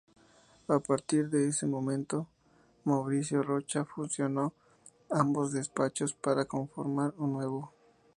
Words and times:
A 0.67 0.79
partir 0.79 1.29
de 1.29 1.47
este 1.47 1.67
momento 1.67 2.25
Mauricio 2.85 3.43
Rocha 3.43 3.85
fusionó 3.85 4.51
ambos 5.11 5.53
despachos 5.53 6.13
para 6.15 6.45
conformar 6.45 7.13
uno 7.19 7.33
nuevo. 7.33 7.71